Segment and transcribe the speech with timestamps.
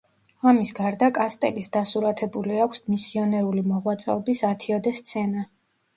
[0.51, 5.51] ამის გარდა კასტელის დასურათებული აქვს მისიონერული მოღვაწეობის ათიოდე სცენა.